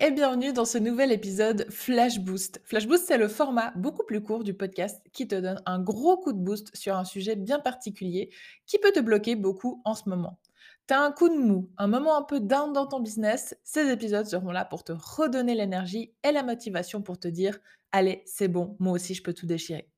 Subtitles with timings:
[0.00, 2.60] et bienvenue dans ce nouvel épisode Flash Boost.
[2.64, 6.16] Flash Boost, c'est le format beaucoup plus court du podcast qui te donne un gros
[6.16, 8.30] coup de boost sur un sujet bien particulier
[8.66, 10.38] qui peut te bloquer beaucoup en ce moment.
[10.86, 14.26] T'as un coup de mou, un moment un peu down dans ton business, ces épisodes
[14.26, 17.58] seront là pour te redonner l'énergie et la motivation pour te dire
[17.90, 19.90] Allez, c'est bon, moi aussi je peux tout déchirer.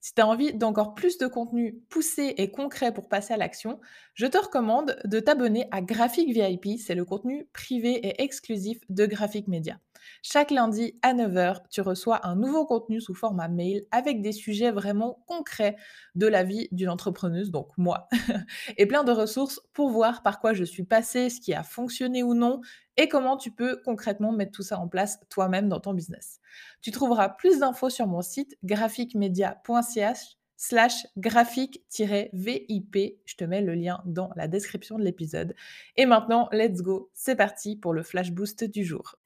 [0.00, 3.80] Si tu as envie d'encore plus de contenu poussé et concret pour passer à l'action,
[4.14, 9.06] je te recommande de t'abonner à Graphic VIP, c'est le contenu privé et exclusif de
[9.06, 9.80] Graphic Media.
[10.22, 14.70] Chaque lundi à 9h, tu reçois un nouveau contenu sous format mail avec des sujets
[14.70, 15.76] vraiment concrets
[16.14, 18.08] de la vie d'une entrepreneuse, donc moi,
[18.76, 22.22] et plein de ressources pour voir par quoi je suis passée, ce qui a fonctionné
[22.22, 22.60] ou non,
[22.96, 26.40] et comment tu peux concrètement mettre tout ça en place toi-même dans ton business.
[26.80, 32.96] Tu trouveras plus d'infos sur mon site graphicmedia.ch slash graphique-vip.
[33.24, 35.54] Je te mets le lien dans la description de l'épisode.
[35.96, 39.16] Et maintenant, let's go, c'est parti pour le flash boost du jour.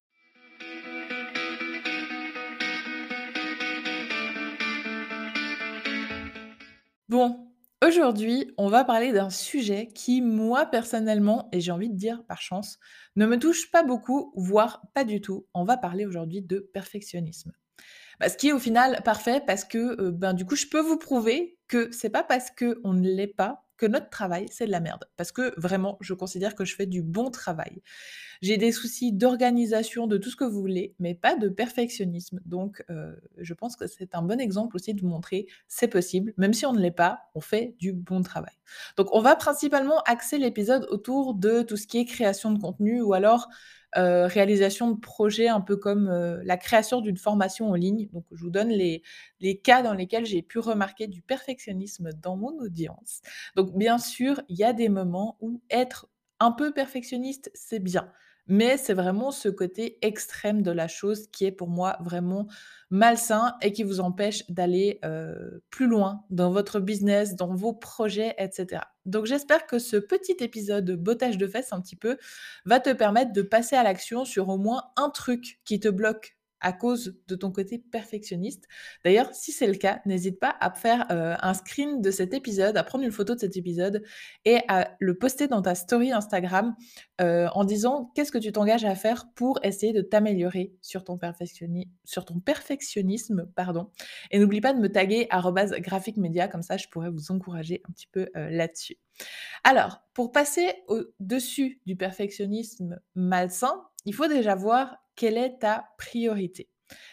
[7.13, 7.46] Bon,
[7.87, 12.41] aujourd'hui, on va parler d'un sujet qui, moi, personnellement, et j'ai envie de dire par
[12.41, 12.79] chance,
[13.16, 15.46] ne me touche pas beaucoup, voire pas du tout.
[15.52, 17.52] On va parler aujourd'hui de perfectionnisme.
[18.18, 20.80] Bah, ce qui est au final parfait parce que, euh, ben, du coup, je peux
[20.80, 24.80] vous prouver que c'est pas parce qu'on ne l'est pas notre travail, c'est de la
[24.80, 25.05] merde.
[25.16, 27.83] Parce que vraiment, je considère que je fais du bon travail.
[28.41, 32.41] J'ai des soucis d'organisation, de tout ce que vous voulez, mais pas de perfectionnisme.
[32.45, 36.35] Donc, euh, je pense que c'est un bon exemple aussi de vous montrer c'est possible.
[36.37, 38.55] Même si on ne l'est pas, on fait du bon travail.
[38.97, 43.01] Donc, on va principalement axer l'épisode autour de tout ce qui est création de contenu
[43.01, 43.49] ou alors
[43.96, 48.09] euh, réalisation de projets un peu comme euh, la création d'une formation en ligne.
[48.12, 49.02] Donc, je vous donne les,
[49.40, 53.21] les cas dans lesquels j'ai pu remarquer du perfectionnisme dans mon audience.
[53.57, 56.09] Donc, bien sûr, il y a des moments où être
[56.40, 58.10] un peu perfectionniste, c'est bien.
[58.48, 62.49] Mais c'est vraiment ce côté extrême de la chose qui est pour moi vraiment
[62.90, 65.00] malsain et qui vous empêche d'aller
[65.71, 68.83] plus loin dans votre business, dans vos projets, etc.
[69.06, 72.19] Donc j'espère que ce petit épisode de bottage de fesses un petit peu
[72.65, 76.37] va te permettre de passer à l'action sur au moins un truc qui te bloque
[76.62, 78.67] à cause de ton côté perfectionniste.
[79.05, 82.77] D'ailleurs, si c'est le cas, n'hésite pas à faire euh, un screen de cet épisode,
[82.77, 84.03] à prendre une photo de cet épisode
[84.45, 86.75] et à le poster dans ta story Instagram
[87.21, 91.19] euh, en disant qu'est-ce que tu t'engages à faire pour essayer de t'améliorer sur, ton
[92.05, 93.47] sur ton perfectionnisme.
[93.55, 93.91] Pardon.
[94.31, 95.29] Et n'oublie pas de me taguer
[95.81, 98.97] graphic media, comme ça je pourrais vous encourager un petit peu euh, là-dessus.
[99.65, 106.69] Alors, pour passer au-dessus du perfectionnisme malsain, il faut déjà voir quelle est ta priorité?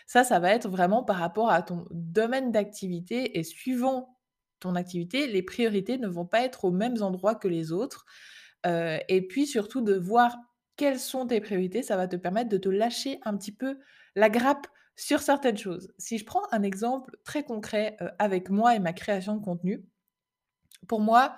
[0.05, 4.19] Ça, ça va être vraiment par rapport à ton domaine d'activité et suivant
[4.59, 8.05] ton activité, les priorités ne vont pas être aux mêmes endroits que les autres.
[8.65, 10.35] Euh, et puis surtout de voir
[10.75, 13.79] quelles sont tes priorités, ça va te permettre de te lâcher un petit peu
[14.15, 15.93] la grappe sur certaines choses.
[15.97, 19.85] Si je prends un exemple très concret euh, avec moi et ma création de contenu,
[20.87, 21.37] pour moi,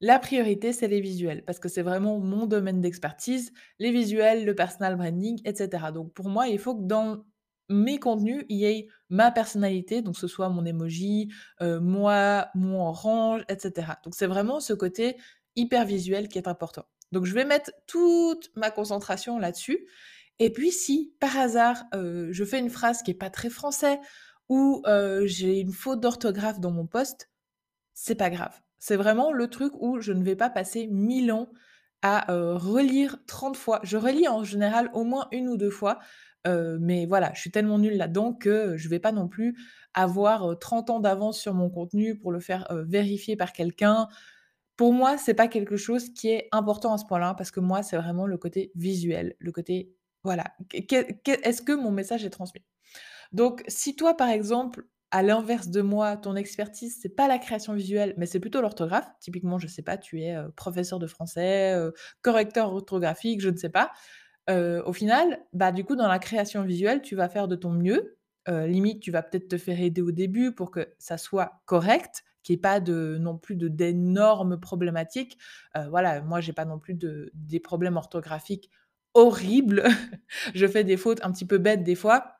[0.00, 4.54] la priorité, c'est les visuels, parce que c'est vraiment mon domaine d'expertise, les visuels, le
[4.54, 5.86] personal branding, etc.
[5.92, 7.24] Donc pour moi, il faut que dans
[7.68, 12.80] mes contenus, il y ait ma personnalité, donc ce soit mon emoji, euh, moi, mon
[12.80, 13.92] orange, etc.
[14.04, 15.16] Donc c'est vraiment ce côté
[15.56, 16.84] hyper visuel qui est important.
[17.12, 19.86] Donc je vais mettre toute ma concentration là-dessus.
[20.38, 23.98] Et puis si par hasard euh, je fais une phrase qui est pas très français
[24.48, 27.30] ou euh, j'ai une faute d'orthographe dans mon poste,
[27.94, 28.60] c'est pas grave.
[28.78, 31.50] C'est vraiment le truc où je ne vais pas passer 1000 ans
[32.02, 33.80] à, relire 30 fois.
[33.82, 35.98] Je relis en général au moins une ou deux fois,
[36.46, 39.56] mais voilà, je suis tellement nulle là-dedans que je ne vais pas non plus
[39.94, 44.08] avoir, 30 ans d'avance sur mon contenu pour le faire, vérifier par quelqu'un.
[44.76, 47.82] Pour moi, c'est pas quelque chose qui est important à ce point-là parce que moi,
[47.82, 49.92] c'est vraiment le côté visuel, le côté
[50.24, 52.62] voilà, est-ce que mon message est transmis?
[53.32, 57.72] Donc si toi, par exemple, à l'inverse de moi, ton expertise, c'est pas la création
[57.74, 59.08] visuelle, mais c'est plutôt l'orthographe.
[59.20, 61.74] Typiquement, je sais pas, tu es professeur de français,
[62.22, 63.90] correcteur orthographique, je ne sais pas.
[64.48, 68.18] au final, bah, du coup, dans la création visuelle, tu vas faire de ton mieux.
[68.46, 72.54] limite, tu vas peut-être te faire aider au début pour que ça soit correct, qu'il
[72.54, 75.38] n'y ait pas de, non plus de, d'énormes problématiques.
[75.88, 78.70] voilà, moi, j'ai pas non plus de, des problèmes orthographiques
[79.14, 79.84] horribles.
[80.54, 82.37] je fais des fautes un petit peu bêtes des fois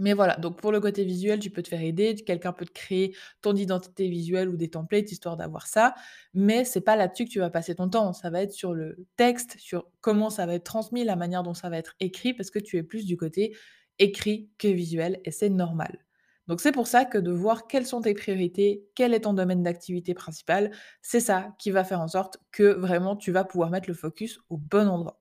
[0.00, 2.72] mais voilà, donc pour le côté visuel, tu peux te faire aider, quelqu'un peut te
[2.72, 5.94] créer ton identité visuelle ou des templates histoire d'avoir ça,
[6.34, 9.06] mais c'est pas là-dessus que tu vas passer ton temps, ça va être sur le
[9.16, 12.50] texte, sur comment ça va être transmis, la manière dont ça va être écrit parce
[12.50, 13.56] que tu es plus du côté
[13.98, 16.04] écrit que visuel et c'est normal.
[16.46, 19.62] Donc c'est pour ça que de voir quelles sont tes priorités, quel est ton domaine
[19.62, 23.88] d'activité principal, c'est ça qui va faire en sorte que vraiment tu vas pouvoir mettre
[23.88, 25.20] le focus au bon endroit.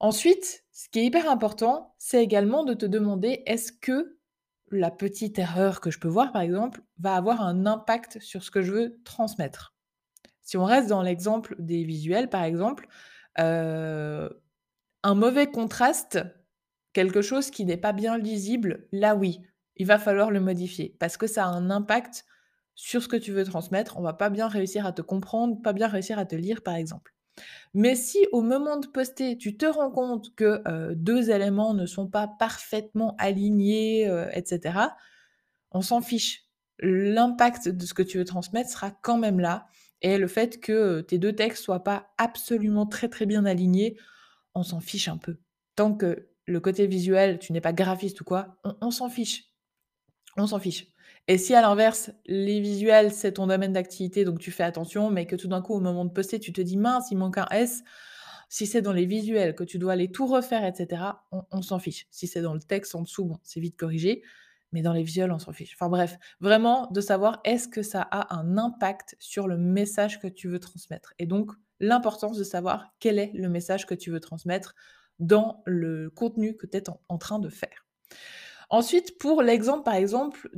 [0.00, 4.16] Ensuite, Ce qui est hyper important, c'est également de te demander est-ce que
[4.70, 8.50] la petite erreur que je peux voir, par exemple, va avoir un impact sur ce
[8.50, 9.74] que je veux transmettre?
[10.40, 12.88] Si on reste dans l'exemple des visuels, par exemple,
[13.38, 14.42] heu,
[15.02, 16.24] un mauvais contraste,
[16.94, 19.42] quelque chose qui n'est pas bien lisible, là oui,
[19.76, 22.24] il va falloir le modifier parce que ça a un impact
[22.74, 23.98] sur ce que tu veux transmettre.
[23.98, 26.76] On va pas bien réussir à te comprendre, pas bien réussir à te lire, par
[26.76, 27.14] exemple.
[27.74, 31.86] Mais si au moment de poster, tu te rends compte que, heu, 2 éléments ne
[31.86, 34.96] sont pas parfaitement alignés, heu, et cetera,
[35.72, 36.44] on s'en fiche.
[36.80, 39.66] L'impact de ce que tu veux transmettre sera quand même là
[40.02, 43.96] et le fait que, heu, tes 2 textes soient pas absolument très, très bien alignés,
[44.54, 45.38] on s'en fiche un peu.
[45.76, 49.44] Tant que le côté visuel, tu n'es pas graphiste ou quoi, on s'en fiche.
[50.36, 50.86] On s'en fiche.
[51.30, 55.26] Et si à l'inverse, les visuels, c'est ton domaine d'activité, donc tu fais attention, mais
[55.26, 57.46] que tout d'un coup, au moment de poster, tu te dis: «Mince, il manque un
[57.52, 57.84] S»,
[58.48, 61.78] si c'est dans les visuels que tu dois aller tout refaire et cetera, on s'en
[61.78, 62.08] fiche.
[62.10, 64.24] Si c'est dans le texte en dessous, bon, c'est vite corrigé,
[64.72, 65.76] mais dans les visuels, on s'en fiche.
[65.76, 70.26] Enfin bref, vraiment de savoir est-ce que ça a un impact sur le message que
[70.26, 71.14] tu veux transmettre?
[71.20, 74.74] Et donc l'importance de savoir quel est le message que tu veux transmettre
[75.20, 77.86] dans le contenu que tu es en train de faire.
[78.68, 80.50] Ensuite, pour l'exemple, par exemple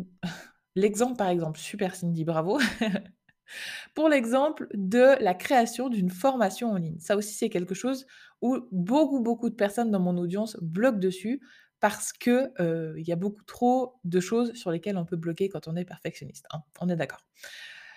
[0.75, 2.59] l'exemple, par exemple, super Cindy, bravo.
[3.95, 6.99] Pour l'exemple de la création d'une formation en ligne.
[6.99, 8.07] Ça aussi, c'est quelque chose
[8.41, 11.41] où beaucoup, beaucoup de personnes dans mon audience bloquent dessus
[11.81, 15.49] parce que, heu, il y a beaucoup trop de choses sur lesquelles on peut bloquer
[15.49, 17.27] quand on est perfectionniste, hein, on est d'accord.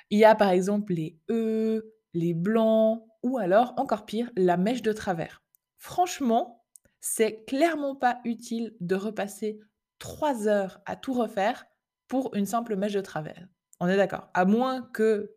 [0.09, 4.81] Il y a par exemple les E, les blancs ou alors, encore pire, la mèche
[4.81, 5.43] de travers.
[5.77, 6.65] Franchement,
[7.01, 9.59] c'est clairement pas utile de repasser
[9.99, 11.65] 3 heures à tout refaire
[12.07, 13.47] pour une simple mèche de travers.
[13.79, 14.29] On est d'accord?
[14.33, 15.33] À moins que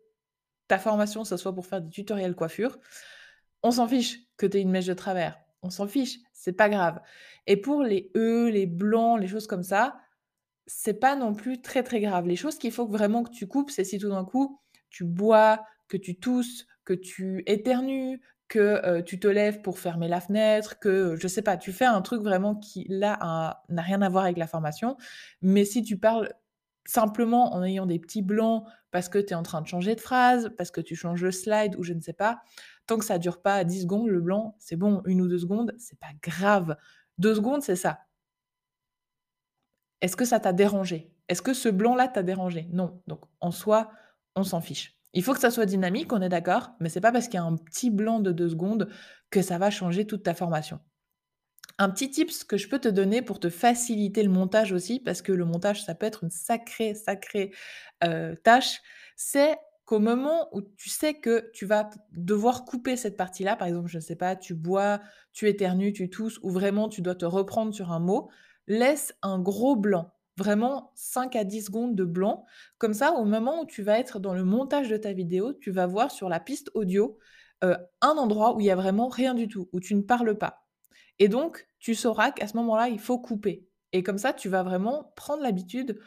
[0.67, 2.77] ta formation, ce soit pour faire des tutoriels coiffure,
[3.63, 5.37] on s'en fiche que tu aies une mèche de travers.
[5.61, 7.01] On s'en fiche, c'est pas grave.
[7.47, 9.99] Et pour les E, les blancs, les choses comme ça,
[10.67, 12.27] c'est pas non plus très, très grave.
[12.27, 15.65] Les choses qu'il faut vraiment que tu coupes, c'est si tout d'un coup, tu bois,
[15.87, 20.79] que tu tousses, que tu éternues, que, heu, tu te lèves pour fermer la fenêtre,
[20.79, 24.23] que, je sais pas, tu fais un truc vraiment qui là n'a rien à voir
[24.23, 24.95] avec la formation.
[25.41, 26.33] Mais si tu parles
[26.89, 30.01] simplement en ayant des petits blancs parce que tu es en train de changer de
[30.01, 32.41] phrase, parce que tu changes le slide ou je ne sais pas,
[32.87, 35.73] tant que ça dure pas 10 secondes, le blanc, c'est bon, 1 ou 2 secondes,
[35.77, 36.75] c'est pas grave.
[37.19, 37.99] 2 secondes, c'est ça.
[40.01, 41.13] Est-ce que ça t'a dérangé?
[41.27, 42.67] Est-ce que ce blanc-là t'a dérangé?
[42.71, 43.01] Non.
[43.05, 43.91] Donc en soi,
[44.35, 44.97] on s'en fiche.
[45.13, 47.37] Il faut que ça soit dynamique, on est d'accord, mais c'est pas parce qu'il y
[47.37, 48.89] a un petit blanc de 2 secondes
[49.29, 50.79] que ça va changer toute ta formation.
[51.81, 55.21] Un petit tips que je peux te donner pour te faciliter le montage aussi, parce
[55.21, 57.53] que le montage, ça peut être une sacrée, sacrée,
[58.03, 58.81] heu, tâche,
[59.15, 63.87] c'est qu'au moment où tu sais que tu vas devoir couper cette partie-là, par exemple,
[63.89, 64.99] je ne sais pas, tu bois,
[65.33, 68.29] tu éternues, tu tousses ou vraiment tu dois te reprendre sur un mot,
[68.67, 72.45] laisse un gros blanc, vraiment 5 à 10 secondes de blanc.
[72.77, 75.71] Comme ça, au moment où tu vas être dans le montage de ta vidéo, tu
[75.71, 77.17] vas voir sur la piste audio,
[77.63, 80.37] heu, un endroit où il y a vraiment rien du tout, où tu ne parles
[80.37, 80.65] pas.
[81.19, 83.67] Et donc, tu sauras qu'à ce moment-là, il faut couper.
[83.93, 85.99] Et comme ça, tu vas vraiment prendre l'habitude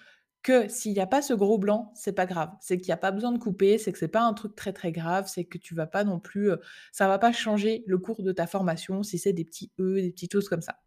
[0.42, 2.50] que s'il y a pas ce gros blanc, c'est pas grave.
[2.60, 4.72] C'est qu'il y a pas besoin de couper, c'est que c'est pas un truc très,
[4.72, 6.60] très grave, c'est que tu vas pas non plus, heu,
[6.90, 10.10] ça va pas changer le cours de ta formation si c'est des petits E, des
[10.10, 10.80] petites choses comme ça.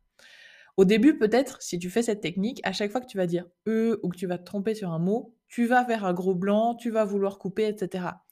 [0.78, 3.46] Au début, peut-être, si tu fais cette technique, à chaque fois que tu vas dire
[3.66, 6.36] «e» ou que tu vas te tromper sur un mot, tu vas faire un gros
[6.36, 8.26] blanc, tu vas vouloir couper et cetera.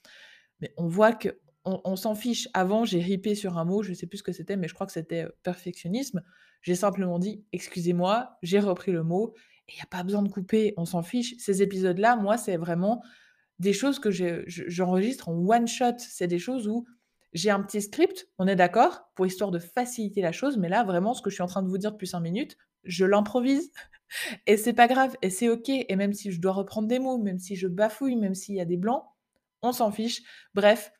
[0.60, 2.48] Mais on voit que on s'en fiche.
[2.54, 4.86] Avant, j'ai ripé sur un mot, je sais plus ce que c'était, mais je crois
[4.86, 6.22] que c'était, heu, perfectionnisme.
[6.62, 9.34] J'ai simplement dit: «Excusez-moi», j'ai repris le mot
[9.68, 11.34] et il y a pas besoin de couper, on s'en fiche.
[11.38, 13.02] Ces épisodes-là, moi, c'est vraiment
[13.58, 15.94] des choses que je je j'enregistre en one shot.
[15.98, 16.86] C'est des choses où
[17.32, 20.84] j'ai un petit script, on est d'accord, pour histoire de faciliter la chose, mais là,
[20.84, 23.72] vraiment, ce que je suis en train de vous dire depuis 5 minutes, je l'improvise
[24.46, 27.18] et c'est pas grave et c'est OK et même si je dois reprendre des mots,
[27.18, 29.04] même si je bafouille, même s'il y a des blancs,
[29.62, 30.22] on s'en fiche.
[30.54, 30.92] Bref,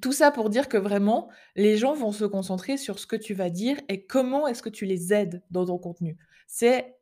[0.00, 3.34] tout ça pour dire que vraiment, les gens vont se concentrer sur ce que tu
[3.34, 6.16] vas dire et comment est-ce que tu les aides dans ton contenu.
[6.46, 6.96] C'est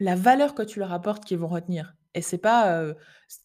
[0.00, 2.96] la valeur que tu leur apportes qu'ils vont retenir et c'est pas, heu,
[3.28, 3.40] c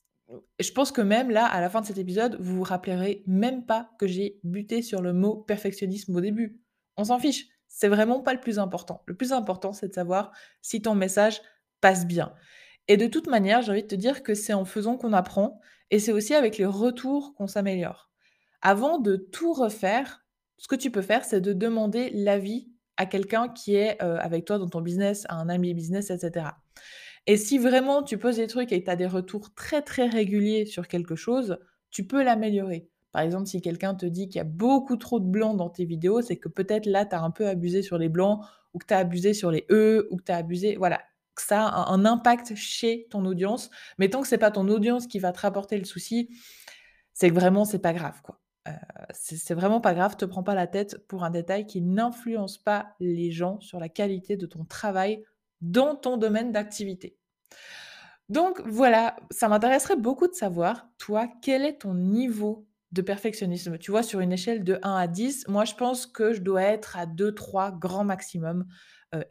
[0.59, 3.65] je pense que même là, à la fin de cet épisode, vous vous rappellerez même
[3.65, 6.59] pas que j'ai buté sur le mot perfectionnisme au début.
[6.97, 9.01] On s'en fiche, c'est vraiment pas le plus important.
[9.07, 10.31] Le plus important, c'est de savoir
[10.61, 11.41] si ton message
[11.81, 12.33] passe bien
[12.89, 15.61] et de toute manière, j'ai envie de te dire que c'est en faisant qu'on apprend
[15.91, 18.08] et c'est aussi avec les retours qu'on s'améliore.
[18.61, 20.25] Avant de tout refaire,
[20.57, 24.45] ce que tu peux faire, c'est de demander l'avis à quelqu'un qui est, heu, avec
[24.45, 26.57] toi dans ton business, à un ami business et cetera.
[27.27, 30.07] Et si vraiment tu poses des trucs et que tu as des retours très, très
[30.07, 31.57] réguliers sur quelque chose,
[31.91, 32.89] tu peux l'améliorer.
[33.11, 35.85] Par exemple, si quelqu'un te dit qu'il y a beaucoup trop de blancs dans tes
[35.85, 38.41] vidéos, c'est que peut-être là, tu as un peu abusé sur les blancs
[38.73, 41.01] ou que tu as abusé sur les E ou que tu as abusé voilà,
[41.35, 43.69] que ça a un impact chez ton audience.
[43.97, 46.29] Mais tant que c'est pas ton audience qui va te rapporter le souci,
[47.13, 48.38] c'est que vraiment c'est pas grave, quoi.
[49.11, 52.93] C'est vraiment pas grave, te prends pas la tête pour un détail qui n'influence pas
[52.99, 55.23] les gens sur la qualité de ton travail
[55.61, 57.17] dans ton domaine d'activité.
[58.29, 63.79] Donc voilà, ça m'intéresserait beaucoup de savoir, toi, quel est ton niveau de perfectionnisme?
[63.79, 66.61] Tu vois, sur une échelle de 1 à 10, moi je pense que je dois
[66.61, 68.67] être à 2-3 grand maximum,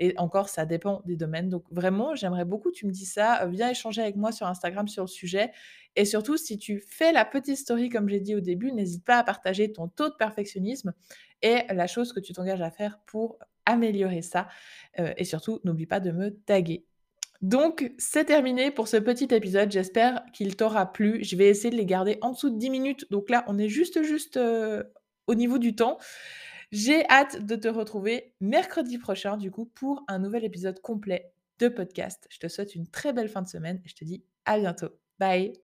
[0.00, 1.48] et encore ça dépend des domaines.
[1.48, 4.88] Donc vraiment, j'aimerais beaucoup que tu me dises ça, viens échanger avec moi sur Instagram
[4.88, 5.52] sur le sujet
[5.98, 9.18] et surtout si tu fais la petite story comme j'ai dit au début, n'hésite pas
[9.18, 10.94] à partager ton taux de perfectionnisme
[11.42, 14.46] et la chose que tu t'engages à faire pour améliorer ça,
[15.00, 16.86] heu et surtout n'oublie pas de me taguer.
[17.42, 21.22] Donc c'est terminé pour ce petit épisode, j'espère qu'il t'aura plu.
[21.24, 23.68] Je vais essayer de les garder en dessous de 10 minutes, donc là, on est
[23.68, 24.84] juste juste, heu,
[25.26, 25.98] au niveau du temps.
[26.70, 31.66] J'ai hâte de te retrouver mercredi prochain, du coup, pour un nouvel épisode complet de
[31.68, 32.28] podcast.
[32.30, 34.90] Je te souhaite une très belle fin de semaine et je te dis à bientôt.
[35.18, 35.54] Bye.